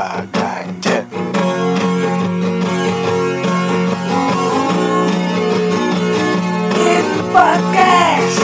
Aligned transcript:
In 0.00 0.06
the 7.16 7.24
podcast. 7.36 8.40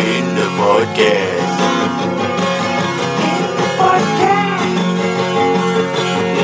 in 0.00 0.24
the 0.36 0.46
podcast 0.56 1.52
In 3.28 3.44
the 3.58 3.68
podcast. 3.76 4.64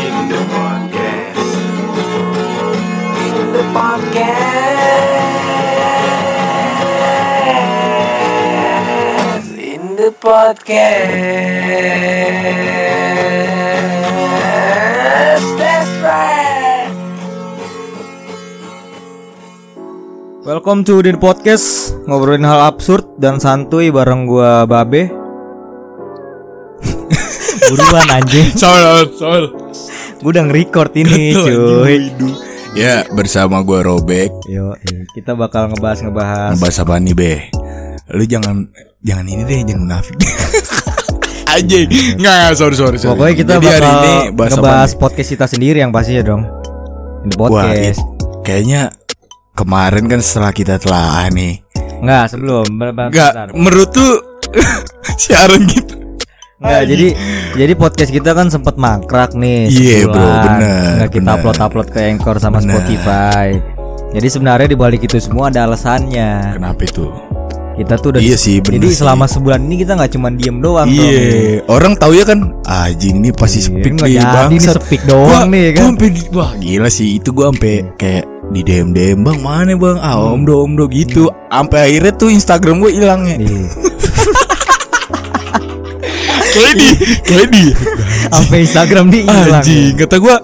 in 0.04 0.14
the 0.28 0.40
podcast 0.52 1.48
In 3.24 3.36
the 3.56 3.64
podcast. 3.72 4.36
In 9.58 9.82
the 9.96 10.10
podcast. 10.20 11.46
That's 15.58 15.90
right. 15.98 16.90
Welcome 20.46 20.86
to 20.86 21.02
the 21.02 21.18
podcast 21.18 21.90
ngobrolin 22.06 22.46
hal 22.46 22.70
absurd 22.70 23.18
dan 23.18 23.42
santuy 23.42 23.90
bareng 23.90 24.30
gua 24.30 24.62
Babe. 24.62 25.10
Buruan 27.66 28.06
anjing. 28.14 28.54
Sol 28.54 29.10
sol 29.18 29.50
Gua 30.22 30.30
udah 30.30 30.46
nge-record 30.46 30.94
ini, 30.94 31.34
cuy. 31.34 31.98
Ya 32.78 33.02
bersama 33.10 33.64
gua 33.64 33.80
Robek 33.82 34.28
Yo, 34.46 34.76
kita 35.16 35.32
bakal 35.32 35.72
ngebahas-ngebahas 35.72 36.60
Ngebahas 36.60 36.76
apa 36.84 37.00
nih 37.00 37.16
be 37.16 37.32
Lu 38.12 38.20
jangan 38.28 38.68
Jangan 39.00 39.24
ini 39.32 39.48
deh 39.48 39.64
Jangan 39.64 39.80
munafik 39.80 40.16
Aja 41.56 41.78
Nggak 42.14 42.34
nggak, 42.36 42.52
sorry 42.54 42.74
sorry, 42.74 42.96
sorry. 42.96 43.12
Pokoknya 43.12 43.34
kita 43.34 43.52
Jadi 43.54 43.64
bakal 43.64 43.76
hari 43.78 43.96
ini 43.96 44.14
bahas 44.30 44.52
ngebahas 44.52 44.90
podcast 44.94 45.30
kita 45.30 45.46
sendiri 45.46 45.78
yang 45.78 45.90
pastinya 45.90 46.22
dong. 46.22 46.42
Ini 47.22 47.34
Wah 47.34 47.48
podcast. 47.64 47.98
it- 47.98 48.08
Kayaknya 48.42 48.82
Kemarin 49.52 50.04
kan 50.06 50.20
setelah 50.20 50.52
kita 50.52 50.76
telah 50.76 51.26
nih 51.28 51.64
Enggak, 51.96 52.24
sebelum. 52.28 52.66
Bentar. 52.76 53.48
Menurut 53.50 53.88
tuh 53.88 54.20
Siaran 55.16 55.64
gitu 55.64 55.96
Enggak, 56.56 56.82
jadi 56.86 57.06
jadi 57.52 57.72
podcast 57.74 58.10
kita 58.10 58.32
kan 58.32 58.48
sempat 58.48 58.76
mangkrak 58.76 59.32
nih 59.32 59.68
Iya, 59.68 59.96
bro, 60.04 60.12
sebulan. 60.14 60.40
bener, 60.46 60.92
Nggak 60.94 61.10
kita 61.10 61.20
bener. 61.22 61.36
upload-upload 61.36 61.88
ke 61.90 62.00
Anchor 62.06 62.36
sama 62.36 62.58
Bener. 62.58 62.68
Spotify. 62.70 63.48
Jadi 64.08 64.28
sebenarnya 64.30 64.68
di 64.68 64.78
balik 64.78 65.00
itu 65.02 65.16
semua 65.18 65.48
ada 65.48 65.64
alasannya. 65.64 66.54
Kenapa 66.54 66.80
itu 66.80 67.12
Kita 67.76 67.94
tuh 67.94 68.08
udah 68.10 68.20
Iya 68.20 68.34
sih, 68.34 68.56
bener 68.58 68.78
Jadi 68.78 68.88
sih. 68.88 68.96
selama 68.98 69.24
sebulan 69.26 69.60
ini 69.60 69.74
kita 69.78 69.92
nggak 69.94 70.10
cuma 70.10 70.28
diem 70.30 70.58
doang. 70.58 70.88
Iya 70.88 71.60
Orang 71.66 71.92
tahu 71.94 72.12
ya 72.12 72.24
kan 72.24 72.56
Anjing 72.62 73.20
ini 73.20 73.30
pasti 73.30 73.60
Iya, 73.60 73.68
speak 73.68 73.92
nih 73.94 74.16
nih 74.48 74.60
speak 74.74 75.02
doang 75.04 75.48
nih, 75.48 75.64
kan. 75.70 75.76
Gua 75.76 75.88
sampai 75.92 76.08
di, 76.08 76.20
Wah 76.30 76.50
gila 76.54 76.88
sih 76.88 77.08
Itu 77.14 77.30
gua 77.30 77.52
sampai 77.52 77.74
kayak 77.94 78.24
di 78.46 78.62
DM 78.62 78.90
DM 78.90 79.18
bang 79.20 79.38
mana 79.38 79.74
bang 79.74 79.98
ah 79.98 80.14
Hmm. 80.16 80.32
om 80.32 80.42
do 80.42 80.54
om 80.60 80.72
do 80.72 80.86
gitu 80.86 81.26
sampai 81.48 81.90
akhirnya 81.90 82.12
tuh 82.14 82.30
Instagram 82.30 82.78
gue 82.78 82.94
hilang 82.94 83.22
ya 83.24 83.36
Iya. 83.36 83.66
di 86.72 86.88
kayak 87.22 87.48
di 87.50 87.64
Sampai 88.32 88.58
Instagram 88.62 89.06
dia 89.08 89.22
hilang. 89.22 89.60
anjing 89.60 89.92
kata 89.94 90.16
gua 90.16 90.36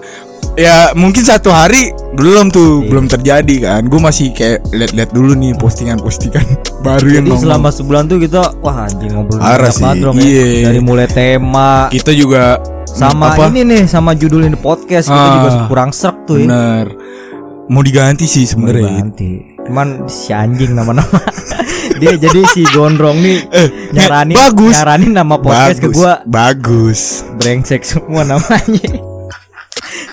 ya 0.55 0.93
mungkin 0.93 1.23
satu 1.23 1.49
hari 1.49 1.91
belum 2.13 2.49
tuh 2.49 2.71
Iya. 2.79 2.89
belum 2.89 3.07
terjadi 3.07 3.57
kan 3.63 3.83
gue 3.85 3.97
masih 3.99 4.31
kayak 4.31 4.61
lihat-lihat 4.69 5.11
dulu 5.11 5.33
nih 5.33 5.57
postingan-postingan 5.57 6.45
baru 6.87 7.07
yang 7.11 7.25
Jadi 7.25 7.31
nongol. 7.31 7.43
selama 7.43 7.69
sebulan 7.71 8.03
tuh 8.07 8.19
kita 8.19 8.41
wah 8.59 8.85
anjing 8.85 9.11
ngobrol 9.11 9.41
sih, 9.71 9.81
Bro, 9.97 10.13
ya. 10.13 10.21
iya. 10.21 10.47
Dari 10.69 10.81
mulai 10.81 11.07
tema 11.07 11.89
kita 11.89 12.13
juga 12.13 12.61
sama 12.85 13.33
apa, 13.33 13.49
ini 13.49 13.65
nih 13.65 13.83
sama 13.87 14.13
judul 14.13 14.45
ini 14.45 14.55
podcast 14.55 15.09
kita 15.09 15.17
Ah, 15.19 15.33
juga 15.35 15.51
kurang 15.67 15.91
serak 15.91 16.17
tuh 16.25 16.37
ya. 16.37 16.45
bener 16.45 16.87
mau 17.65 17.81
diganti 17.81 18.27
sih 18.27 18.45
sebenarnya 18.45 19.01
Ganti. 19.01 19.33
Cuman 19.63 20.05
si 20.05 20.35
anjing 20.35 20.75
nama-nama. 20.75 21.17
Dia 21.95 22.19
jadi 22.19 22.43
si 22.51 22.67
gondrong 22.69 23.15
nih 23.17 23.47
Eh, 23.57 23.69
nyaranin 23.95 24.35
bagus. 24.37 24.75
nyaranin 24.75 25.13
nama 25.15 25.39
podcast 25.39 25.79
ke 25.79 25.87
bagus 25.87 25.97
gua 25.97 26.13
bagus 26.27 27.01
brengsek 27.39 27.81
semua 27.83 28.27
namanya. 28.27 29.12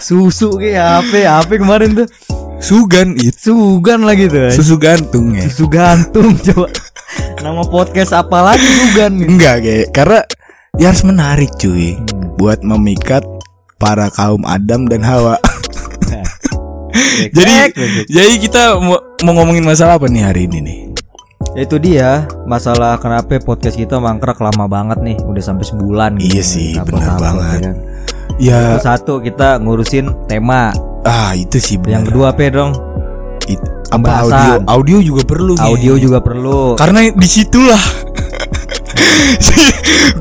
Susu 0.10 0.58
kayak 0.58 1.06
HP, 1.06 1.14
HP 1.22 1.50
kemarin 1.56 1.94
tuh. 1.94 2.08
Sugan 2.58 3.14
itu 3.14 3.38
Sugan 3.46 4.02
lagi 4.02 4.26
tuh. 4.26 4.50
susu 4.52 4.76
gantung 4.76 5.32
ya 5.32 5.46
Susu 5.46 5.70
gantung 5.70 6.34
coba. 6.50 6.66
Nama 7.38 7.62
podcast 7.64 8.12
apa 8.12 8.42
lagi 8.44 8.66
Sugan 8.66 9.16
nih? 9.16 9.28
enggak 9.30 9.56
kayak 9.62 9.88
karena 9.94 10.20
ya 10.76 10.90
harus 10.90 11.06
menarik 11.06 11.54
cuy 11.56 11.94
Hmm. 11.94 12.34
buat 12.36 12.60
memikat 12.60 13.22
para 13.78 14.10
kaum 14.10 14.44
Adam 14.44 14.86
dan 14.86 15.00
Hawa 15.02 15.38
Nah. 16.10 16.26
jadi 17.30 17.70
jadi 18.06 18.34
kita 18.40 18.62
mau, 18.76 18.98
mau 19.22 19.34
ngomongin 19.36 19.62
masalah 19.62 19.96
apa 19.96 20.08
nih 20.08 20.24
hari 20.24 20.42
ini 20.44 20.60
nih 20.60 20.80
Ya 21.50 21.64
itu 21.64 21.78
dia 21.78 22.10
masalah 22.44 22.98
kenapa 22.98 23.38
podcast 23.38 23.74
kita 23.74 23.98
mangkrak 23.98 24.38
lama 24.38 24.66
banget 24.66 25.00
nih 25.00 25.18
udah 25.20 25.40
sampai 25.40 25.64
sebulan 25.64 26.12
Iya 26.18 26.30
gitu. 26.36 26.46
sih, 26.46 26.72
Upload- 26.74 26.86
bener 26.94 27.10
upload, 27.10 27.24
banget. 27.24 27.50
ya 27.50 27.60
kan. 27.64 27.76
Ya. 28.40 28.80
Satu 28.80 29.20
kita 29.20 29.60
ngurusin 29.60 30.26
tema. 30.26 30.72
Ah 31.04 31.32
itu 31.32 31.58
sih 31.58 31.76
bener. 31.76 32.00
yang 32.00 32.04
kedua 32.08 32.32
apa 32.32 32.48
dong? 32.50 32.72
It- 33.46 33.78
apa 33.90 34.22
audio? 34.22 34.54
Audio 34.70 34.98
juga 35.02 35.22
perlu 35.26 35.54
audio 35.58 35.94
juga 35.98 36.20
perlu. 36.22 36.76
Karena 36.76 37.10
di 37.10 37.28
situlah. 37.28 37.80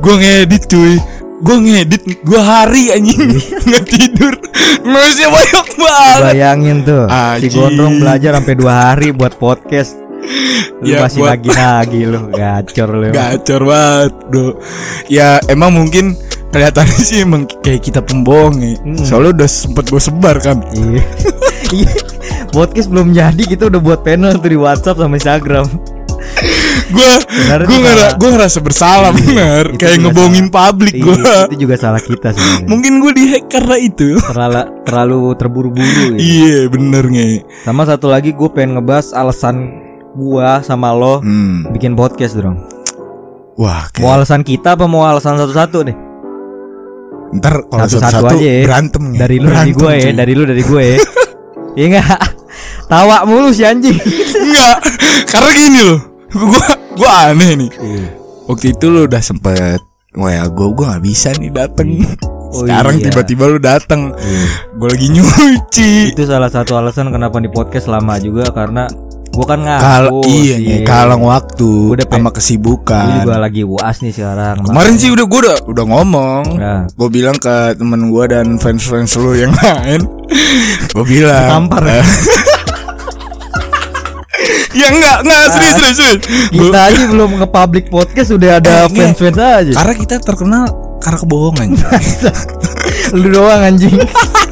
Gue 0.03 0.15
ngedit 0.17 0.65
cuy. 0.67 0.97
Gue 1.39 1.57
ngedit 1.61 2.03
dua 2.25 2.41
hari 2.43 2.91
anjing. 2.91 3.37
Nggak 3.69 3.85
tidur. 3.87 4.35
Nulisnya 4.83 5.29
banyak 5.29 5.67
banget. 5.77 6.21
Bayangin 6.25 6.77
tuh 6.83 7.05
si 7.07 7.13
Anjing. 7.13 7.53
gondrong 7.53 7.95
belajar 8.01 8.31
sampai 8.41 8.55
dua 8.57 8.73
hari 8.89 9.09
buat 9.13 9.37
podcast. 9.37 9.93
Lu 10.81 10.89
Ya, 10.89 11.05
masih 11.05 11.21
buat- 11.23 11.31
lagi-lagi 11.37 12.01
lu 12.05 12.21
gacor 12.33 12.89
lu. 12.91 13.07
Gacor 13.13 13.61
banget 13.65 14.13
bro. 14.29 14.47
Ya 15.07 15.39
emang 15.47 15.73
mungkin 15.73 16.17
kelihatannya 16.49 17.01
sih 17.01 17.19
emang 17.21 17.45
kayak 17.61 17.83
kita 17.83 18.01
pembohong 18.01 18.57
ya 18.57 18.73
Hmm. 18.79 18.97
soalnya 18.99 19.31
udah 19.37 19.49
sempet 19.49 19.85
gue 19.87 20.01
sebar 20.01 20.37
kan 20.39 20.59
iya 20.71 21.03
Iya. 21.69 21.93
podcast 22.49 22.89
belum 22.89 23.13
jadi 23.13 23.43
kita 23.45 23.69
udah 23.69 23.77
buat 23.77 24.01
panel 24.01 24.33
tuh 24.35 24.49
di 24.49 24.57
WhatsApp 24.57 24.97
sama 24.97 25.15
Instagram 25.15 25.69
gue 26.89 27.11
gue 27.61 27.79
ngera, 27.79 28.17
gue 28.17 28.29
ngerasa 28.31 28.59
bersalah 28.59 29.13
bener 29.13 29.69
Itu 29.71 29.79
kayak 29.79 30.01
ngebohongin 30.01 30.49
salah. 30.49 30.57
publik 30.65 30.95
Iya, 30.95 31.05
gue 31.05 31.17
itu 31.53 31.57
juga 31.61 31.77
salah 31.77 32.01
kita 32.01 32.33
sebenarnya 32.33 32.65
mungkin 32.67 32.93
gue 32.99 33.13
dihack 33.13 33.45
karena 33.47 33.77
itu 33.77 34.09
terlalu 34.23 34.57
terlalu 34.83 35.21
terburu-buru 35.37 35.85
ya. 36.11 36.19
iya 36.19 36.59
bener 36.67 37.05
nge 37.07 37.31
Sama 37.63 37.85
satu 37.85 38.09
lagi 38.09 38.33
gue 38.33 38.49
pengen 38.49 38.77
ngebahas 38.77 39.13
alasan 39.13 39.85
gua 40.11 40.65
sama 40.65 40.91
lo 40.91 41.21
hmm. 41.21 41.69
bikin 41.71 41.93
podcast 41.93 42.35
dong. 42.35 42.65
wah 43.55 43.85
Mau 43.93 44.09
kayak 44.09 44.17
alasan 44.17 44.41
kita 44.41 44.73
apa 44.73 44.89
mau 44.89 45.05
alasan 45.05 45.37
satu-satu 45.37 45.85
nih? 45.85 45.97
Ntar 47.31 47.61
kalau 47.63 47.85
Satu-satu 47.85 48.05
satu-satu 48.09 48.37
aja 48.37 48.49
ya. 48.49 48.63
berantem 48.65 49.03
nge. 49.05 49.19
Dari 49.19 49.37
lu 49.37 49.45
dari 49.45 49.53
Berantem, 49.53 49.77
gue 49.77 49.93
ya, 49.95 50.11
dari 50.15 50.33
lu 50.33 50.45
dari 50.45 50.63
gue 50.63 50.83
ya. 50.85 50.99
Iya 51.79 51.87
enggak? 51.89 52.21
Tawa 52.87 53.17
mulu 53.23 53.49
si 53.51 53.63
anjing. 53.63 53.95
enggak 53.95 54.79
karena 55.27 55.51
gini 55.53 55.81
loh 55.81 56.01
gue 56.29 56.65
gue 56.95 57.09
aneh 57.09 57.51
nih 57.55 57.71
Iya. 57.71 58.07
waktu 58.45 58.67
itu 58.73 58.85
lu 58.87 59.05
udah 59.05 59.21
sempet 59.21 59.79
Wah 60.13 60.33
ya 60.33 60.45
gue 60.45 60.67
gue 60.69 60.85
nggak 60.85 61.05
bisa 61.05 61.31
nih 61.33 61.51
dateng. 61.51 61.89
Oh 62.49 62.65
Sekarang 62.65 62.97
iya. 62.97 63.13
tiba-tiba 63.13 63.45
lu 63.45 63.61
dateng. 63.61 64.09
Gue 64.73 64.89
lagi 64.89 65.13
nyuci. 65.13 66.17
Itu 66.17 66.25
salah 66.25 66.49
satu 66.49 66.81
alasan 66.81 67.13
kenapa 67.13 67.37
di 67.39 67.53
podcast 67.53 67.93
lama 67.93 68.17
juga 68.17 68.49
karena 68.49 68.89
gua 69.39 69.47
kan 69.47 69.61
ngaku. 69.61 69.81
Kal 69.81 70.05
iya 70.27 70.57
nih 70.59 70.81
kalang 70.83 71.23
waktu 71.23 71.71
Udah, 71.95 72.03
sama 72.05 72.29
Gua 72.29 72.35
kesibukan. 72.35 73.07
juga 73.23 73.39
lagi 73.39 73.63
uas 73.63 73.97
nih 74.01 74.11
sekarang. 74.11 74.57
Kemarin 74.61 74.95
sih 74.97 75.09
udah 75.09 75.25
gue 75.25 75.39
udah 75.41 75.57
udah 75.65 75.85
ngomong. 75.87 76.45
Nah. 76.55 76.81
Gue 76.91 77.09
bilang 77.09 77.39
ke 77.39 77.57
temen 77.73 78.09
gue 78.09 78.25
dan 78.27 78.59
fans-fans 78.59 79.15
lu 79.15 79.33
yang 79.33 79.55
lain. 79.55 80.03
gue 80.89 81.05
bilang. 81.07 81.71
Tampar. 81.71 81.87
eh, 81.89 82.07
ya 84.75 84.87
enggak 84.89 85.17
enggak 85.23 85.43
serius 85.49 85.75
serius. 85.75 85.97
serius. 85.97 86.21
Gua- 86.51 86.71
Kita 86.71 86.81
aja 86.85 87.03
belum 87.09 87.31
nge-public 87.39 87.85
podcast 87.89 88.31
udah 88.33 88.51
ada 88.57 88.69
Eh, 88.69 88.83
enggak. 88.85 89.07
fans-fans 89.15 89.39
aja. 89.39 89.73
karena 89.75 89.95
kita 89.97 90.15
terkenal 90.21 90.65
karena 90.99 91.19
kebohongan. 91.19 91.69
Lu 93.15 93.29
doang 93.31 93.63
anjing. 93.65 93.97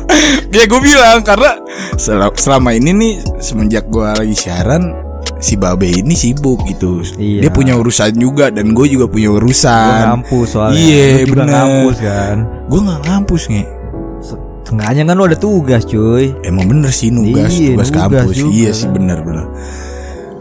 ya 0.56 0.64
gue 0.64 0.80
bilang 0.80 1.20
karena 1.20 1.60
sel- 1.96 2.32
selama 2.34 2.72
ini 2.72 2.90
nih 2.92 3.12
semenjak 3.38 3.84
gue 3.86 4.06
lagi 4.06 4.32
siaran 4.32 4.96
si 5.36 5.54
Babe 5.54 5.90
ini 5.92 6.16
sibuk 6.16 6.64
gitu. 6.64 7.04
Iya. 7.16 7.46
Dia 7.46 7.50
punya 7.52 7.76
urusan 7.76 8.16
juga 8.16 8.48
dan 8.48 8.72
gue 8.72 8.86
juga 8.88 9.04
punya 9.06 9.28
urusan. 9.30 10.16
ngampus 10.16 10.46
soalnya. 10.48 10.80
Iya, 10.80 11.06
bener. 11.28 11.46
ngampus 11.46 11.96
kan. 12.00 12.36
Gue 12.66 12.80
nggak 12.80 13.00
ngampus 13.04 13.42
nih. 13.52 13.66
Setengahnya 14.66 15.02
kan 15.04 15.14
lu 15.14 15.24
ada 15.28 15.38
tugas 15.38 15.82
cuy. 15.84 16.32
Emang 16.42 16.66
bener 16.66 16.90
sih 16.90 17.12
nugas 17.12 17.52
Iya, 17.52 17.76
tugas 17.76 17.88
nugas 17.88 17.90
kampus. 17.92 18.34
juga. 18.34 18.50
Iya 18.56 18.70
sih 18.72 18.88
bener 18.88 19.18
bener. 19.22 19.46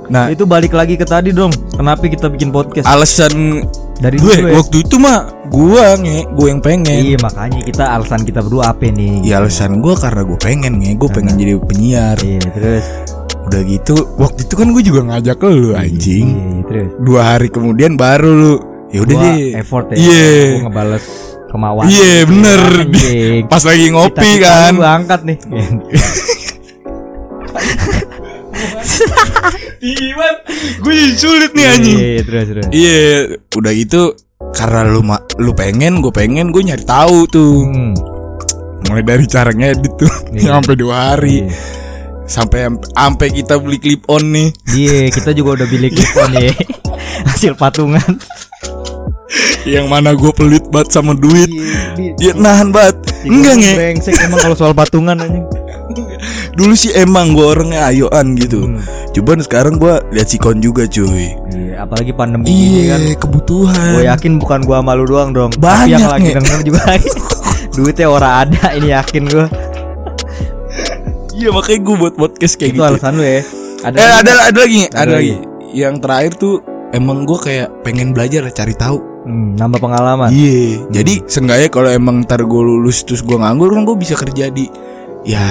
Nah 0.06 0.30
Itu 0.30 0.46
balik 0.46 0.72
lagi 0.72 0.96
ke 0.96 1.04
tadi 1.04 1.30
dong. 1.30 1.52
Kenapa 1.75 2.06
kita 2.06 2.30
bikin 2.30 2.50
podcast? 2.50 2.88
alasan 2.88 3.66
Dari 3.95 4.19
Gue 4.19 4.36
dulu 4.36 4.47
ya. 4.51 4.56
waktu 4.59 4.77
itu 4.83 4.95
mah 5.00 5.19
gua 5.47 5.95
nge, 5.95 6.27
gue 6.36 6.47
yang 6.51 6.59
pengen. 6.59 7.15
Iya 7.15 7.18
makanya 7.24 7.63
kita 7.63 7.83
alasan 7.88 8.27
kita 8.27 8.44
berdua 8.44 8.75
apa 8.75 8.92
nih? 8.92 9.24
Ya 9.24 9.39
alasan 9.39 9.80
gue 9.80 9.95
karena 9.95 10.21
gue 10.27 10.36
pengen 10.44 10.83
nge, 10.83 10.92
gue 11.00 11.09
pengen 11.15 11.33
jadi 11.39 11.53
penyiar. 11.63 12.18
Iya 12.19 12.44
terus. 12.51 12.86
Udah 13.45 13.62
gitu, 13.63 13.95
waktu 14.19 14.42
itu 14.44 14.56
kan 14.57 14.68
gue 14.74 14.83
juga 14.83 15.01
ngajak 15.07 15.38
lu 15.47 15.71
anjing. 15.77 16.27
Iya 16.27 16.62
terus. 16.68 16.89
Dua 17.00 17.21
hari 17.24 17.47
kemudian 17.47 17.95
baru 17.95 18.31
lu. 18.36 18.56
Ya 18.92 19.00
udah 19.03 19.15
deh. 19.15 19.59
effort 19.59 19.88
ya. 19.92 19.95
Iya. 19.95 20.27
Gue 20.27 20.63
ngebales 20.68 21.06
kemauan. 21.47 21.86
Iya 21.88 22.12
bener. 22.27 22.62
Anjing. 22.83 23.47
Pas 23.47 23.63
lagi 23.63 23.86
ngopi 23.95 24.27
Cita-cita 24.27 24.44
kan. 24.44 24.71
Gue 24.75 24.89
angkat 24.92 25.19
nih. 25.24 25.38
Gimana? 29.93 30.39
Gue 30.81 30.93
jadi 30.97 31.13
sulit 31.13 31.51
nih 31.53 31.65
anjing. 31.69 31.97
Iya 31.99 32.21
terus 32.25 32.45
terus. 32.49 32.65
Iya, 32.73 33.03
udah 33.53 33.73
gitu 33.77 34.01
karena 34.55 34.81
lu 34.87 35.01
lu 35.37 35.51
pengen, 35.53 36.01
gue 36.01 36.09
pengen, 36.09 36.49
gue 36.49 36.61
nyari 36.65 36.81
tahu 36.81 37.29
tuh. 37.29 37.69
Hmm. 37.69 37.93
Mulai 38.89 39.03
dari 39.05 39.25
cara 39.25 39.49
ngedit 39.53 39.93
tuh 39.97 40.11
Iya. 40.33 40.49
sampai 40.57 40.73
dua 40.77 40.95
hari. 41.13 41.45
Iya. 41.45 41.53
Sampai 42.25 42.65
sampai 42.97 43.27
kita 43.29 43.61
beli 43.61 43.77
clip 43.77 44.01
on 44.09 44.33
nih. 44.33 44.49
Iya, 44.73 45.13
kita 45.13 45.29
juga 45.37 45.61
udah 45.61 45.67
beli 45.69 45.93
clip 45.93 46.13
on 46.17 46.31
ya. 46.33 46.53
Hasil 47.29 47.53
patungan. 47.53 48.17
Yang 49.65 49.85
mana 49.89 50.13
gue 50.13 50.29
pelit 50.33 50.65
banget 50.69 50.93
sama 50.93 51.17
duit. 51.17 51.49
Iya, 51.49 52.13
Ya 52.21 52.31
nahan 52.37 52.69
banget. 52.69 53.01
Enggak 53.25 53.55
nge. 53.61 53.73
Brengsek 53.77 54.15
emang 54.25 54.39
kalau 54.41 54.55
soal 54.57 54.73
patungan 54.77 55.17
anjing. 55.17 55.45
Dulu 56.53 56.73
sih 56.73 56.91
emang 56.94 57.35
gue 57.35 57.45
orangnya 57.45 57.88
ayoan 57.88 58.35
gitu. 58.35 58.65
Hmm. 58.65 58.81
Cuman 59.12 59.39
sekarang 59.41 59.77
gue 59.77 59.94
lihat 60.12 60.27
sikon 60.27 60.59
juga 60.59 60.88
cuy. 60.88 61.35
Iya, 61.51 61.83
apalagi 61.83 62.12
pandemi 62.12 62.47
ini 62.47 62.81
kan. 62.88 63.00
Iya, 63.03 63.15
kebutuhan. 63.19 63.91
Gue 63.95 64.03
yakin 64.07 64.31
bukan 64.39 64.59
gua 64.63 64.79
malu 64.79 65.03
doang 65.03 65.31
dong. 65.31 65.51
Tapi 65.51 65.63
Banyak, 65.63 66.00
yang 66.00 66.07
lagi 66.07 66.29
Nge. 66.31 66.35
denger 66.39 66.59
juga 66.63 66.81
duitnya 67.75 68.07
orang 68.07 68.33
ada 68.47 68.63
ini 68.73 68.88
yakin 68.91 69.23
gua. 69.27 69.47
Iya 71.35 71.50
makanya 71.51 71.79
gue 71.83 71.95
buat 72.00 72.13
podcast 72.15 72.56
kayak 72.56 72.71
Itu 72.71 72.79
gitu. 72.79 72.88
alasan 72.88 73.13
lu 73.19 73.23
ya. 73.27 73.41
Ada 73.83 73.95
Eh 73.95 74.07
lagi 74.07 74.15
ada 74.23 74.31
ada 74.31 74.59
lagi, 74.63 74.79
ada, 74.88 74.97
Ada 75.03 75.13
lagi. 75.19 75.33
Yang 75.75 75.95
terakhir 76.00 76.31
tuh 76.39 76.56
emang 76.95 77.18
gue 77.27 77.38
kayak 77.44 77.68
pengen 77.83 78.15
belajar 78.15 78.47
cari 78.56 78.71
tahu. 78.73 78.97
Hmm, 79.25 79.57
nambah 79.59 79.81
pengalaman. 79.83 80.29
Iya. 80.31 80.85
Jadi 80.95 81.27
seenggaknya 81.27 81.68
kalau 81.68 81.89
emang 81.91 82.23
ntar 82.23 82.39
gue 82.39 82.61
lulus 82.61 83.03
terus 83.03 83.19
gue 83.19 83.35
nganggur 83.35 83.73
kan 83.73 83.83
gue 83.83 83.97
bisa 84.00 84.15
kerja 84.15 84.47
di 84.47 84.69
Ya, 85.25 85.42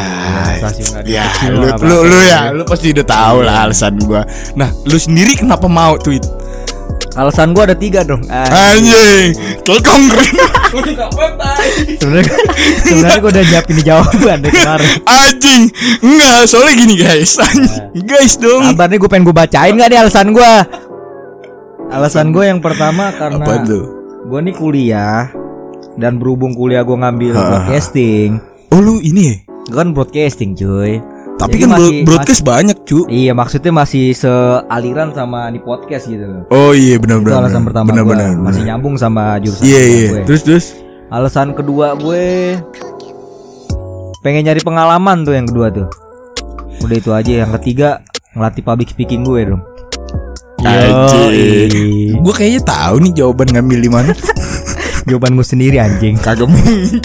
stasiun 0.63 1.03
ya, 1.03 1.27
kecil 1.35 1.59
lu, 1.59 1.67
lu, 1.83 1.97
lu 2.07 2.19
ya, 2.23 2.55
lu 2.55 2.63
pasti 2.63 2.95
udah 2.95 3.03
tahu 3.03 3.43
lah 3.43 3.67
alasan 3.67 3.99
gua. 4.07 4.23
Nah, 4.55 4.71
lu 4.87 4.95
sendiri 4.95 5.35
kenapa 5.35 5.67
mau 5.67 5.99
tweet? 5.99 6.23
Alasan 7.19 7.51
gua 7.51 7.67
ada 7.67 7.75
tiga 7.75 8.07
dong. 8.07 8.23
Anjing, 8.31 9.35
kelkong 9.67 10.15
keren. 10.15 10.35
sebenarnya 11.99 12.39
sebenarnya 12.87 13.19
gua 13.19 13.31
udah 13.35 13.45
nyiapin 13.51 13.79
jawaban 13.83 14.39
dari 14.47 14.55
kemarin. 14.55 14.91
Anjing, 15.11 15.63
enggak, 16.07 16.43
soalnya 16.47 16.75
gini 16.79 16.95
guys. 16.95 17.35
Anjing, 17.43 18.07
guys 18.07 18.35
dong. 18.39 18.63
Sabar 18.71 18.87
nih 18.87 18.99
gue 19.03 19.11
pengen 19.11 19.27
gue 19.27 19.35
bacain 19.35 19.75
gak 19.75 19.91
nih 19.91 19.99
alasan 19.99 20.31
gue 20.31 20.53
Alasan 21.91 22.31
gue 22.31 22.45
yang 22.47 22.59
pertama 22.59 23.11
karena 23.15 23.43
Apa 23.43 23.63
tuh? 23.63 23.85
Gue 24.27 24.41
nih 24.43 24.55
kuliah 24.57 25.31
Dan 25.95 26.19
berhubung 26.19 26.57
kuliah 26.57 26.83
gue 26.83 26.97
ngambil 26.97 27.33
broadcasting 27.39 28.43
Oh 28.73 28.83
lu 28.83 28.99
ini 28.99 29.23
ya? 29.31 29.37
Gue 29.65 29.77
kan 29.77 29.91
broadcasting 29.91 30.53
cuy 30.53 31.01
Tapi 31.35 31.51
Jadi 31.51 31.63
kan 31.63 31.71
masih- 31.73 32.03
broadcast 32.05 32.43
banyak 32.43 32.77
cu. 32.85 32.99
masih- 33.03 33.11
Iya 33.11 33.33
maksudnya 33.33 33.73
masih 33.73 34.05
sealiran 34.13 35.09
sama 35.11 35.49
di 35.49 35.59
podcast 35.59 36.07
gitu 36.07 36.23
loh 36.23 36.43
Oh 36.49 36.71
iya 36.71 36.95
benar 36.97 37.19
Itu 37.19 37.35
alasan 37.35 37.63
pertama 37.63 37.87
benar, 37.89 38.03
gue 38.03 38.13
benar, 38.13 38.31
Masih 38.39 38.63
nyambung 38.63 38.95
sama 38.95 39.39
jurusan 39.39 39.65
Iya 39.65 39.75
kuliah 39.75 39.89
iya. 39.91 40.09
gue 40.11 40.23
Terus 40.25 40.43
terus. 40.43 40.67
Alasan 41.09 41.53
kedua 41.53 41.95
gue 41.95 42.25
Pengen 44.21 44.43
nyari 44.43 44.61
pengalaman 44.61 45.23
tuh 45.23 45.33
yang 45.33 45.45
kedua 45.45 45.69
tuh 45.69 45.89
Udah 46.81 46.97
itu 46.97 47.11
aja 47.11 47.33
Yang 47.43 47.51
ketiga 47.59 47.89
Ngelatih 48.33 48.63
public 48.63 48.89
speaking 48.89 49.23
gue 49.23 49.43
dong 49.47 49.63
Anjing. 50.65 52.17
Gue 52.17 52.33
kayaknya 52.33 52.63
tahu 52.63 52.97
nih 52.99 53.13
jawaban 53.15 53.49
ngambil 53.49 53.79
di 53.79 53.91
mana. 53.91 54.13
Jawaban 55.05 55.37
gue 55.37 55.45
sendiri 55.45 55.77
anjing 55.77 56.17
Kagak 56.17 56.49
mungkin. 56.49 57.05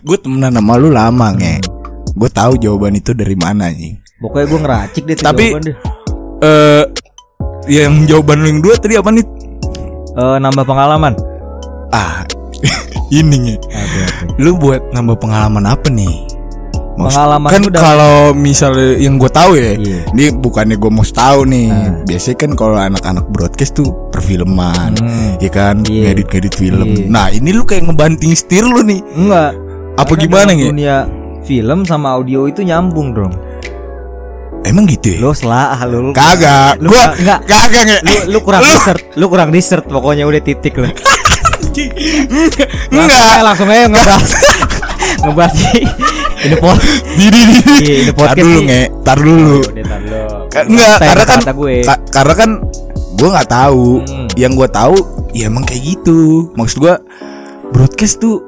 Gue 0.00 0.16
temenan 0.16 0.56
sama 0.56 0.80
lu 0.80 0.88
lama 0.88 1.32
nge. 1.36 1.60
Gue 2.16 2.30
tahu 2.32 2.56
jawaban 2.56 2.96
itu 2.96 3.12
dari 3.12 3.36
mana 3.36 3.68
nih. 3.68 4.00
Pokoknya 4.18 4.46
gue 4.50 4.60
ngeracik 4.64 5.02
deh 5.06 5.16
Tapi-. 5.16 5.52
Eh, 6.38 6.84
yang 7.68 8.08
jawaban 8.08 8.42
lu 8.42 8.46
yang 8.48 8.60
dua 8.64 8.74
tadi 8.80 8.96
apa 8.96 9.10
nih? 9.12 9.26
Eh, 10.18 10.36
nambah 10.42 10.64
pengalaman 10.66 11.14
Ah, 11.94 12.24
ini 13.18 13.36
nih. 13.52 13.58
Lu 14.40 14.56
buat 14.60 14.80
nambah 14.92 15.16
pengalaman 15.20 15.64
apa 15.64 15.88
nih? 15.88 16.27
Pengalaman 17.00 17.48
kan 17.48 17.62
kalau 17.70 18.14
misalnya 18.32 18.98
yang 18.98 19.14
gue 19.14 19.28
tahu 19.28 19.54
ya, 19.54 19.72
Iya. 19.74 20.00
ini 20.10 20.24
bukannya 20.32 20.74
gue 20.74 20.90
mau 20.90 21.02
tahu 21.02 21.40
nih. 21.44 21.68
Nah. 21.68 22.02
Biasanya 22.02 22.36
kan 22.36 22.50
kalau 22.52 22.74
anak-anak 22.74 23.24
broadcast 23.28 23.72
tuh 23.72 23.86
perfilman, 24.08 24.98
Hmm. 24.98 25.38
ya 25.38 25.46
kan, 25.48 25.80
Iya. 25.80 26.10
ngedit-ngedit 26.10 26.54
film. 26.54 26.88
Iya. 26.88 27.06
Nah 27.06 27.26
ini 27.28 27.50
lu 27.50 27.62
kayak 27.62 27.86
ngebanting 27.86 28.32
setir 28.32 28.62
lu 28.62 28.82
nih. 28.82 28.98
Enggak 29.12 29.52
Apa 29.94 30.14
Karena 30.14 30.22
gimana 30.24 30.50
nge? 30.52 30.66
Dunia 30.68 30.96
film 31.42 31.78
sama 31.82 32.08
audio 32.12 32.44
itu 32.44 32.60
nyambung 32.60 33.10
dong 33.12 33.34
Emang 34.60 34.86
gitu 34.86 35.10
ya? 35.10 35.18
Lo 35.18 35.30
selah 35.32 35.74
lu, 35.84 35.98
lu 36.00 36.12
Kagak, 36.12 36.78
lu, 36.78 36.86
gua 36.88 37.14
enggak 37.14 37.40
kagak 37.44 37.82
nge. 37.84 37.98
lu, 38.02 38.14
lu 38.30 38.38
kurang 38.40 38.60
research 38.60 39.02
Lu 39.14 39.26
kurang 39.26 39.48
research 39.48 39.86
pokoknya 39.86 40.22
udah 40.22 40.38
titik 40.38 40.74
lo 40.74 40.86
Enggak. 42.90 43.38
langsung 43.46 43.66
aja 43.66 43.86
ngebahas 43.86 44.30
Ngebahas 45.20 45.52
di- 45.54 45.86
Ini 46.46 46.54
pot 46.56 46.78
Didi 47.18 47.40
didi. 47.42 47.74
Iya, 47.82 47.94
ini 47.98 48.06
Tar 48.06 48.30
podcast 48.30 48.38
dulu 48.40 48.58
nge, 48.62 48.82
tar 49.02 49.18
dulu. 49.18 49.56
Enggak, 49.58 50.94
Kata- 50.94 51.06
karena 51.10 51.24
kan 51.26 51.40
karena 52.08 52.34
kan 52.34 52.50
gue 53.12 53.28
nggak 53.28 53.50
tahu. 53.50 53.86
Hmm. 54.06 54.28
Yang 54.34 54.52
gue 54.54 54.68
tahu 54.70 54.96
ya 55.32 55.44
emang 55.46 55.64
kayak 55.66 55.82
gitu. 55.84 56.18
Maksud 56.54 56.78
gue 56.78 56.94
broadcast 57.68 58.18
tuh 58.18 58.38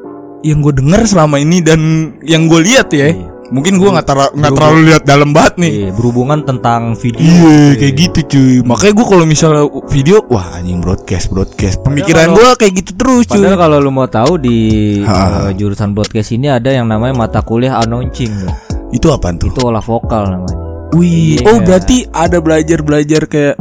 yang 0.40 0.62
gue 0.62 0.70
denger 0.70 1.02
selama 1.04 1.36
ini 1.36 1.58
dan 1.60 1.80
yang 2.22 2.46
gue 2.46 2.62
lihat 2.62 2.94
ya. 2.94 3.10
Iya. 3.10 3.26
Mungkin 3.50 3.76
gue 3.76 3.90
nggak 3.90 4.06
tera- 4.06 4.30
nggak 4.30 4.52
terlalu 4.52 4.78
lihat 4.86 5.02
dalam 5.02 5.34
banget 5.34 5.54
nih. 5.58 5.70
Iya, 5.72 5.90
berhubungan 5.90 6.38
tentang 6.40 6.94
video 6.94 7.18
Iya 7.18 7.74
kayak 7.76 7.94
gitu 7.98 8.18
cuy. 8.28 8.54
Makanya 8.62 8.92
gue 8.94 9.06
kalau 9.08 9.24
misalnya 9.24 9.62
video 9.86 10.16
wah 10.26 10.54
anjing 10.54 10.78
broadcast 10.78 11.26
broadcast. 11.28 11.82
Pemikiran 11.82 12.30
gue 12.30 12.48
kayak 12.54 12.72
gitu 12.78 12.90
terus 12.94 13.26
cuy. 13.26 13.42
Padahal 13.42 13.58
kalau 13.58 13.76
lu 13.76 13.90
mau 13.90 14.06
tahu 14.06 14.38
di 14.38 14.58
eh, 15.00 15.50
jurusan 15.52 15.90
broadcast 15.90 16.30
ini 16.30 16.46
ada 16.46 16.70
yang 16.70 16.86
namanya 16.86 17.14
mata 17.16 17.42
kuliah 17.42 17.76
announcing 17.76 18.30
loh. 18.40 18.54
Itu 18.90 19.10
apaan 19.10 19.34
tuh? 19.34 19.50
Itu 19.50 19.66
olah 19.66 19.82
vokal 19.82 20.30
namanya. 20.30 20.56
Wih, 20.90 21.38
Iya. 21.38 21.46
oh 21.46 21.58
berarti 21.60 22.06
ada 22.08 22.38
belajar-belajar 22.38 23.26
kayak 23.26 23.56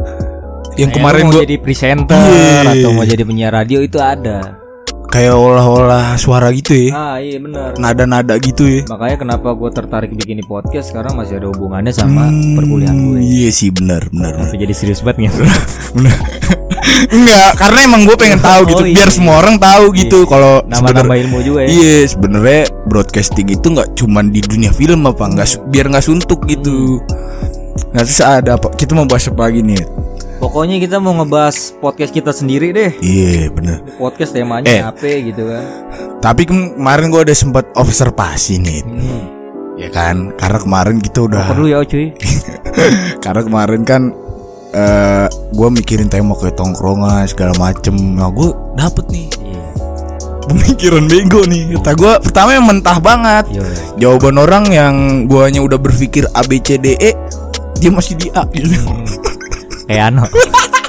yang 0.76 0.90
kemarin 0.90 1.24
mau 1.24 1.34
gue 1.34 1.44
jadi 1.44 1.58
presenter 1.58 2.18
Iya. 2.18 2.78
atau 2.78 2.90
mau 2.94 3.04
jadi 3.04 3.22
penyiar 3.22 3.52
radio 3.52 3.82
itu 3.82 3.98
ada. 3.98 4.69
Kayak 5.10 5.34
olah-olah 5.34 6.14
suara 6.16 6.50
gitu 6.50 6.72
ya. 6.72 6.90
Ah 6.92 7.18
iya 7.18 7.38
benar. 7.38 7.74
Nada-nada 7.76 8.38
gitu 8.38 8.64
ya. 8.64 8.82
Makanya 8.88 9.18
kenapa 9.18 9.52
gue 9.52 9.70
tertarik 9.70 10.12
bikin 10.12 10.38
ini 10.38 10.44
podcast 10.44 10.90
sekarang 10.90 11.14
masih 11.14 11.38
ada 11.38 11.50
hubungannya 11.50 11.90
sama 11.90 12.30
Hmm, 12.30 12.56
perkuliahan 12.56 12.94
gue. 12.96 13.18
Iya 13.20 13.50
sih 13.50 13.70
benar 13.70 14.06
benar. 14.08 14.38
Tapi 14.40 14.58
jadi 14.60 14.74
serius 14.74 15.02
banget 15.02 15.18
nih. 15.20 15.32
Benar. 15.90 16.18
Enggak, 17.10 17.50
karena 17.56 17.80
emang 17.82 18.02
gue 18.04 18.14
pengen 18.14 18.38
tahu 18.40 18.62
gitu 18.68 18.84
Oh, 18.84 18.86
iya. 18.86 18.94
biar 18.94 19.10
semua 19.10 19.36
orang 19.40 19.56
tahu 19.58 19.86
gitu 19.96 20.20
kalau 20.26 20.62
Nama-nama 20.64 21.16
ilmu 21.16 21.42
juga 21.42 21.64
ya. 21.64 21.68
Iya, 21.68 21.96
sebenarnya 22.08 22.62
broadcasting 22.86 23.48
itu 23.50 23.66
nggak 23.66 23.96
cuman 23.96 24.30
di 24.30 24.42
dunia 24.42 24.70
film 24.70 25.08
apa 25.08 25.26
nggak 25.26 25.48
su- 25.48 25.64
biar 25.66 25.88
nggak 25.88 26.04
suntuk 26.04 26.44
gitu. 26.46 27.00
Nah 27.90 28.04
terus 28.04 28.20
ada 28.20 28.54
apa? 28.54 28.70
Kita 28.70 28.94
mau 28.94 29.04
bahas 29.04 29.26
apa 29.26 29.48
lagi 29.48 29.64
nih? 29.64 29.80
Pokoknya 30.40 30.80
kita 30.80 30.98
mau 30.98 31.12
ngebahas 31.14 31.76
podcast 31.78 32.16
kita 32.16 32.32
sendiri 32.32 32.72
deh. 32.72 32.92
Iya 32.98 33.52
bener. 33.52 33.84
Podcast 34.00 34.32
temanya 34.32 34.72
Eh. 34.72 34.80
apa 34.82 35.04
gitu 35.04 35.44
kan. 35.44 35.66
Tapi 36.20 36.48
kemarin 36.48 37.12
gue 37.12 37.22
udah 37.22 37.38
sempat 37.38 37.68
observasi 37.76 38.56
nih, 38.58 38.80
Hmm. 38.82 39.24
ya 39.76 39.92
kan? 39.92 40.32
Karena 40.36 40.58
kemarin 40.58 40.98
kita 41.00 41.28
udah, 41.28 41.44
Perlu 41.52 41.68
ya 41.68 41.84
cuy. 41.84 42.16
karena 43.24 43.42
kemarin 43.44 43.84
kan 43.84 44.16
eh 44.70 45.26
gue 45.52 45.68
mikirin 45.74 46.08
tema 46.08 46.32
kayak 46.34 46.56
tongkrongan 46.56 47.28
segala 47.28 47.52
macem. 47.60 47.92
Nah 48.16 48.32
gue 48.32 48.48
dapet 48.76 49.12
nih 49.12 49.28
Iya. 49.44 49.64
pemikiran 50.48 51.04
bego 51.06 51.44
nih. 51.46 51.76
Kata 51.78 51.92
gue 51.94 52.12
pertama 52.24 52.56
yang 52.56 52.64
mentah 52.64 52.96
banget. 52.98 53.44
Iya. 53.52 53.68
Jawaban 54.00 54.40
orang 54.40 54.64
yang 54.72 54.96
guanya 55.28 55.60
udah 55.60 55.76
berpikir 55.76 56.32
A 56.32 56.48
B 56.48 56.64
C 56.64 56.80
D 56.80 56.96
E 56.96 57.12
dia 57.76 57.92
masih 57.92 58.16
di 58.16 58.32
A 58.32 58.48
gitu. 58.48 58.88
Kayak 59.90 60.14
Ano. 60.14 60.24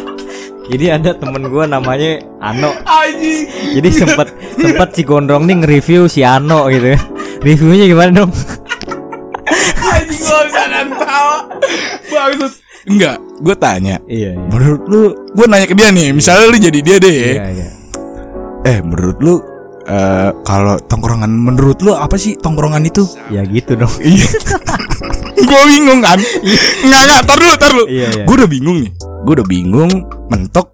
Jadi 0.71 0.87
ada 0.93 1.11
temen 1.17 1.49
gue 1.49 1.65
namanya 1.65 2.21
Ano. 2.45 2.77
Anjing. 2.85 3.49
Jadi 3.81 3.89
sempat 3.97 4.29
sempat 4.61 4.93
si 4.93 5.03
Gondrong 5.09 5.49
nih 5.49 5.57
nge-review 5.65 6.05
si 6.05 6.21
Ano 6.21 6.69
gitu 6.69 6.93
ya. 6.93 7.01
Reviewnya 7.41 7.89
gimana 7.89 8.11
dong? 8.23 8.31
Anjing 9.81 10.21
gua 10.21 10.41
bisa 10.45 10.63
tahu. 11.01 11.33
Bagus. 12.13 12.53
Enggak, 12.85 13.17
gue 13.41 13.57
tanya. 13.57 13.97
Iya, 14.05 14.37
iya. 14.37 14.45
Menurut 14.53 14.83
lu, 14.89 15.03
gue 15.33 15.47
nanya 15.49 15.69
ke 15.69 15.77
dia 15.77 15.89
nih, 15.93 16.17
misalnya 16.17 16.45
lu 16.49 16.57
jadi 16.61 16.81
dia 16.81 16.97
deh. 17.01 17.21
Iya, 17.37 17.47
iya. 17.57 17.69
Eh, 18.69 18.79
menurut 18.85 19.17
lu 19.25 19.35
eh 19.91 20.31
kalau 20.45 20.77
tongkrongan 20.87 21.33
menurut 21.33 21.81
lu 21.81 21.97
apa 21.97 22.15
sih 22.21 22.37
tongkrongan 22.37 22.85
itu? 22.85 23.09
Ya 23.33 23.41
gitu 23.49 23.81
dong. 23.81 23.91
Iya. 24.05 24.29
gue 25.45 25.61
bingung 25.71 26.01
kan. 26.01 26.19
Enggak 26.85 27.01
enggak, 27.05 27.21
tar 27.27 27.37
dulu, 27.39 27.55
tar 27.57 27.69
dulu. 27.73 27.85
Iya, 27.89 28.09
iya. 28.13 28.25
Gue 28.25 28.35
udah 28.41 28.51
bingung 28.51 28.77
nih. 28.83 28.91
Gue 29.25 29.33
udah 29.41 29.49
bingung, 29.49 29.93
mentok. 30.33 30.69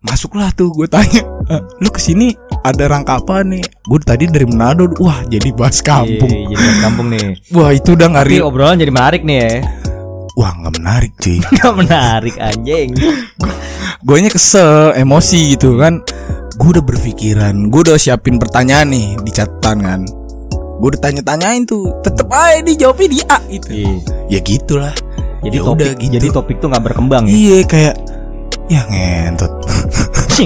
Masuklah 0.00 0.48
tuh 0.56 0.72
gue 0.72 0.88
tanya, 0.88 1.20
"Eh, 1.52 1.60
lu 1.84 1.92
ke 1.92 2.00
sini 2.00 2.32
ada 2.64 2.88
rangka 2.88 3.20
apa 3.20 3.44
nih? 3.44 3.60
Gue 3.84 4.00
tadi 4.00 4.24
dari 4.32 4.48
Manado, 4.48 4.88
wah 4.96 5.20
jadi 5.28 5.52
bahas 5.52 5.84
kampung. 5.84 6.32
Iya, 6.32 6.56
jadi 6.56 6.78
kampung 6.80 7.06
nih. 7.12 7.36
Wah 7.56 7.70
itu 7.76 7.92
udah 7.92 8.08
nggak 8.08 8.24
Tapi 8.24 8.40
obrolan 8.40 8.80
jadi 8.80 8.92
menarik 8.92 9.22
nih 9.28 9.36
ya. 9.44 9.52
Wah 10.40 10.52
nggak 10.56 10.74
menarik 10.80 11.12
cuy. 11.20 11.36
Gak 11.60 11.74
menarik 11.76 12.34
anjing. 12.40 12.96
gue 14.00 14.16
kesel 14.32 14.96
emosi 14.96 15.52
gitu 15.52 15.76
kan 15.76 16.00
gue 16.60 16.68
udah 16.76 16.84
berpikiran 16.84 17.72
gue 17.72 17.80
udah 17.88 17.96
siapin 17.96 18.36
pertanyaan 18.36 18.92
nih 18.92 19.16
di 19.24 19.32
catatan 19.32 19.76
kan 19.80 20.00
gue 20.80 20.88
udah 20.88 21.02
tanya-tanyain 21.02 21.62
tuh 21.62 21.92
tetep 22.00 22.24
aja 22.26 22.58
dijawabnya 22.58 23.08
di 23.10 23.20
A 23.26 23.38
itu 23.46 23.68
Iya. 23.70 23.92
ya 24.28 24.38
gitulah 24.40 24.94
Jadi 25.40 25.56
Ya 25.56 25.62
topik 25.62 25.72
udah 25.74 25.90
gitu. 25.94 26.12
jadi 26.14 26.26
topik 26.30 26.56
tuh 26.58 26.68
nggak 26.68 26.84
berkembang 26.84 27.24
ya. 27.24 27.32
iya 27.32 27.58
kayak 27.62 27.94
ya 28.66 28.80
ngentot 28.86 29.52
lagi. 30.40 30.44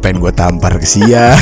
pengen 0.00 0.18
gue 0.18 0.32
tampar 0.32 0.72
ke 0.74 0.84
Sia 0.84 1.34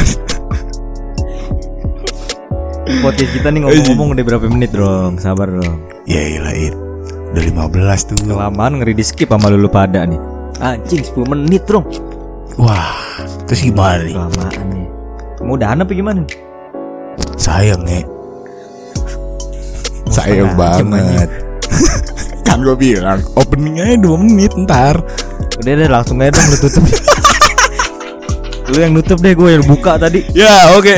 Podcast 3.00 3.31
kita 3.33 3.49
nih 3.49 3.61
ngomong-ngomong 3.62 4.09
udah 4.12 4.25
berapa 4.25 4.45
menit 4.47 4.71
dong 4.71 5.16
Sabar 5.16 5.49
dong 5.49 5.81
ya 6.04 6.21
iyalah 6.21 6.52
It. 6.52 6.75
udah 7.33 7.43
15 7.43 7.73
tuh 8.07 8.16
Kelamaan 8.23 8.73
ngeri 8.78 8.93
di 8.93 9.02
skip 9.02 9.28
sama 9.28 9.49
lulu 9.49 9.69
pada 9.69 10.04
nih 10.04 10.21
Anjing 10.59 11.00
10 11.02 11.16
menit 11.26 11.64
dong 11.64 11.85
wah 12.57 12.93
terus 13.45 13.61
gimana 13.62 14.00
nih 14.02 14.12
Kelamaan 14.12 14.64
nih 14.71 14.88
Mudahan 15.40 15.76
apa 15.78 15.93
gimana? 15.93 16.25
Sayang 17.37 17.83
ya 17.85 18.03
sayang 20.14 20.55
banget. 20.55 21.29
Kan 22.47 22.61
gue 22.61 22.76
bilang. 22.76 23.19
Opening 23.35 23.81
aja 23.81 23.97
2 23.99 24.21
menit 24.21 24.53
ntar. 24.55 25.00
Udah 25.59 25.73
deh 25.75 25.88
langsung 25.91 26.21
aja 26.21 26.31
dong 26.31 26.47
lu 26.53 26.57
tutup. 26.61 26.85
Lu 28.64 28.81
yang 28.81 28.97
nutup 28.97 29.21
deh 29.21 29.37
gue 29.37 29.49
yang 29.61 29.64
buka 29.64 30.00
tadi. 30.00 30.25
Ya 30.33 30.73
oke. 30.73 30.97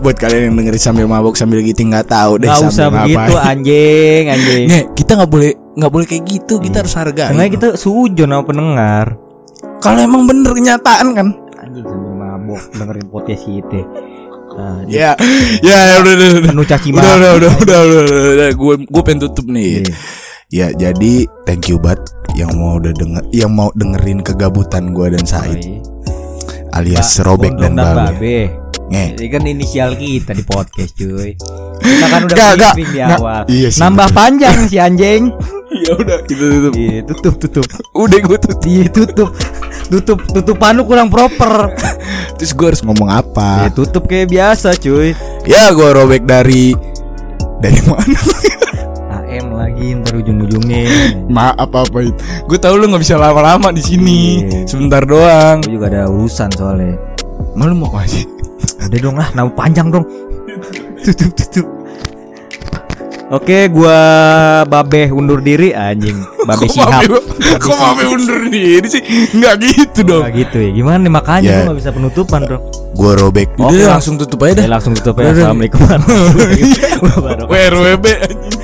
Buat 0.00 0.16
kalian 0.16 0.52
yang 0.52 0.54
dengerin 0.56 0.80
sambil 0.80 1.04
mabok 1.04 1.36
sambil 1.36 1.60
giting 1.60 1.92
nggak 1.92 2.08
tahu 2.08 2.40
deh 2.40 2.48
Gak 2.48 2.56
sambil 2.56 2.72
usah 2.72 2.86
begitu 2.88 3.34
ngapain. 3.34 3.50
anjing 3.52 4.24
anjing. 4.32 4.64
Nge, 4.68 4.80
kita 4.96 5.10
nggak 5.16 5.30
boleh 5.30 5.50
nggak 5.76 5.92
boleh 5.92 6.06
kayak 6.08 6.24
gitu. 6.24 6.54
Kita 6.60 6.76
harus 6.84 6.94
hargai. 6.96 7.30
Karena 7.36 7.52
kita 7.52 7.66
sujon 7.76 8.28
sama 8.32 8.44
pendengar. 8.48 9.06
Kalau 9.80 10.00
emang 10.00 10.24
bener 10.24 10.50
kenyataan 10.56 11.06
kan. 11.12 11.28
Anjing 11.60 11.84
sambil 11.84 12.12
mabok 12.16 12.60
dengerin 12.72 13.06
podcast 13.12 13.42
kita 13.44 13.80
nah, 14.54 14.78
Ya, 14.86 15.10
ya, 15.62 15.78
ya 15.90 15.94
udah, 16.02 16.12
udah, 16.14 16.28
udah. 16.38 16.50
Penuh 16.54 16.66
caci 16.66 16.88
Udah, 16.90 17.02
maki 17.02 17.10
udah, 17.10 17.30
udah, 17.32 17.32
udah, 17.34 17.80
udah, 17.84 18.02
udah, 18.06 18.30
udah. 18.34 18.48
Gue, 18.54 18.74
gue 18.86 19.02
pengen 19.02 19.20
tutup 19.28 19.46
nih. 19.50 19.82
Iya. 19.82 19.94
Ya, 20.54 20.68
jadi 20.70 21.26
thank 21.48 21.66
you 21.66 21.82
banget 21.82 22.04
yang 22.38 22.54
mau 22.54 22.78
udah 22.78 22.94
denger, 22.94 23.22
yang 23.34 23.50
mau 23.50 23.74
dengerin 23.74 24.22
kegabutan 24.22 24.94
gue 24.94 25.10
dan 25.10 25.24
Said, 25.26 25.82
alias 26.70 27.18
Robek 27.26 27.58
dan 27.58 27.74
Babe. 27.74 28.63
Nge, 28.84 29.16
Ini 29.16 29.26
kan 29.28 29.42
inisial 29.42 29.90
kita 29.94 30.30
di 30.30 30.42
podcast 30.42 30.92
cuy 30.94 31.32
Kita 31.78 32.06
kan 32.06 32.20
udah 32.24 32.36
Gak, 32.36 32.52
gak, 32.54 32.74
briefing 32.74 32.90
di 32.90 33.00
gak. 33.00 33.08
awal 33.16 33.42
Iya 33.46 33.68
sih, 33.68 33.80
Nambah 33.80 34.08
betul. 34.08 34.18
panjang 34.18 34.58
si 34.66 34.76
anjing 34.76 35.22
ya 35.84 35.92
udah 35.92 36.18
kita 36.22 36.44
tutup. 36.46 36.72
Iya 36.74 36.98
tutup 37.02 37.34
tutup 37.36 37.66
Udah 37.92 38.18
gue 38.20 38.38
tutup. 38.38 38.60
Iya 38.62 38.84
tutup 38.88 39.30
Tutup 39.84 40.18
tutupan 40.28 40.72
lu 40.74 40.84
kurang 40.84 41.08
proper 41.08 41.72
Terus 42.36 42.52
gue 42.52 42.66
harus 42.66 42.82
ngomong 42.82 43.08
Ya 43.08 43.18
apa? 43.20 43.50
tutup 43.70 44.04
kayak 44.04 44.28
biasa 44.28 44.76
cuy 44.76 45.16
Ya, 45.44 45.68
gue 45.70 45.88
Robek 45.90 46.24
dari 46.24 46.72
dari 47.58 47.80
mana? 47.84 48.20
AM 49.24 49.52
lagi 49.52 49.96
ntar 49.96 50.16
ujung-ujungnya 50.16 50.84
Maaf 51.26 51.68
apa 51.68 51.98
itu. 52.00 52.16
Gue 52.44 52.56
tahu 52.56 52.76
lu 52.76 52.86
nggak 52.86 53.00
bisa 53.00 53.16
lama-lama 53.16 53.72
di 53.72 53.80
sini. 53.80 54.20
Iya. 54.42 54.68
Sebentar 54.68 55.00
doang. 55.00 55.64
Gue 55.64 55.74
juga 55.74 55.88
ada 55.88 56.02
urusan 56.06 56.52
soalnya 56.52 56.96
Malu 57.54 57.72
mau 57.74 57.88
apa 57.88 58.04
sih? 58.04 58.24
Udah 58.84 58.98
dong 59.00 59.16
lah, 59.16 59.28
nama 59.32 59.48
panjang 59.48 59.88
dong. 59.88 60.04
tutup 61.00 61.30
tutup. 61.34 61.66
Oke, 63.26 63.66
gua 63.66 63.96
Babe 64.64 65.08
undur 65.10 65.40
diri 65.40 65.72
anjing. 65.72 66.14
Babe 66.44 66.60
Kok 66.60 66.70
Sihab. 66.70 67.02
Kok 67.56 67.74
Mabe 67.74 68.04
undur 68.06 68.46
diri 68.46 68.84
sih? 68.84 69.02
Nggak 69.32 69.54
gitu 69.64 70.00
dong. 70.04 70.22
Nah, 70.22 70.30
gitu 70.30 70.56
ya. 70.58 70.70
Gimana 70.70 70.98
nih 71.00 71.10
makanya 71.10 71.42
Ya. 71.42 71.56
gua 71.56 71.64
nggak 71.66 71.78
bisa 71.80 71.90
penutupan, 71.90 72.40
Bro. 72.44 72.58
Gue 72.94 73.12
robek. 73.16 73.48
Oke, 73.58 73.82
langsung 73.82 74.14
tutup 74.14 74.38
aja 74.40 74.54
Ya 74.54 74.58
dah. 74.60 74.78
langsung 74.78 74.92
tutup 74.94 75.18
Udah, 75.18 75.26
ya. 75.26 75.32
Assalamualaikum 75.34 75.78
warahmatullahi 75.82 76.62
wabarakatuh. 77.02 77.46
WRWB 77.50 78.06
anjing. 78.22 78.60